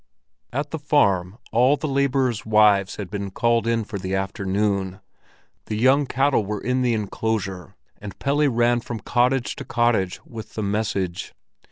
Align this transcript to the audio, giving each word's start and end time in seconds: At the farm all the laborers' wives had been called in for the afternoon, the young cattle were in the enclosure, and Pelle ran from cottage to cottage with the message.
At 0.51 0.71
the 0.71 0.79
farm 0.79 1.37
all 1.51 1.77
the 1.77 1.87
laborers' 1.87 2.43
wives 2.43 2.95
had 2.95 3.11
been 3.11 3.29
called 3.29 3.67
in 3.67 3.83
for 3.83 3.99
the 3.99 4.15
afternoon, 4.15 4.99
the 5.67 5.77
young 5.77 6.07
cattle 6.07 6.43
were 6.43 6.59
in 6.59 6.81
the 6.81 6.95
enclosure, 6.95 7.75
and 8.01 8.17
Pelle 8.17 8.47
ran 8.49 8.79
from 8.79 8.99
cottage 8.99 9.55
to 9.57 9.63
cottage 9.63 10.19
with 10.25 10.55
the 10.55 10.63
message. 10.63 11.35